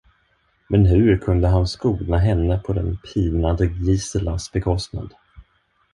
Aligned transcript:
Men 0.69 0.85
hur 0.85 1.17
kunde 1.17 1.47
han 1.47 1.67
skona 1.67 2.17
henne 2.17 2.57
på 2.65 2.73
den 2.73 2.97
pinade 2.97 3.65
Giselas 3.67 4.51
bekostnad? 4.51 5.13